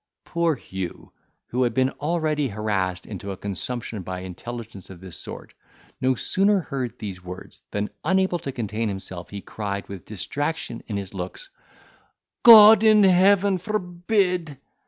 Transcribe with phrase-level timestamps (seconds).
[0.25, 1.13] Poor Hugh,
[1.49, 5.53] who had been already harassed into a consumption by intelligence of this sort,
[6.01, 10.97] no sooner heard these words, than, unable to contain himself, he cried, with distraction in
[10.97, 11.51] his looks,
[12.41, 14.57] "God in heaven forbid!"